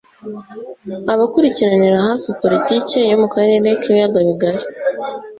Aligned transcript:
abakurikiranira 1.13 1.97
hafi 2.07 2.27
politiki 2.41 2.97
yo 3.11 3.17
mu 3.21 3.27
karere 3.33 3.67
k’ibiyaga 3.81 4.19
bigari 4.27 4.65